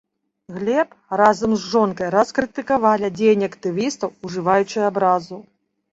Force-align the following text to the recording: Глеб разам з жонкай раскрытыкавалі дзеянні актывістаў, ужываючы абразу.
Глеб 0.53 0.95
разам 1.21 1.51
з 1.57 1.67
жонкай 1.75 2.09
раскрытыкавалі 2.17 3.11
дзеянні 3.19 3.45
актывістаў, 3.53 4.09
ужываючы 4.31 4.79
абразу. 4.93 5.35